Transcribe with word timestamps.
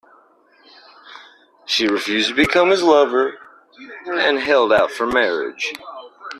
She 1.67 1.85
refused 1.87 2.29
to 2.29 2.33
become 2.33 2.71
his 2.71 2.81
lover 2.81 3.37
and 4.07 4.39
held 4.39 4.73
out 4.73 4.89
for 4.89 5.05
marriage. 5.05 5.73